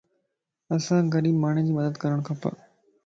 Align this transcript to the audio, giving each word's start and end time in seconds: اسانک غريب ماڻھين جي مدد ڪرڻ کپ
اسانک 0.77 1.07
غريب 1.15 1.35
ماڻھين 1.43 1.67
جي 1.69 1.73
مدد 1.79 1.95
ڪرڻ 2.05 2.19
کپ 2.31 2.41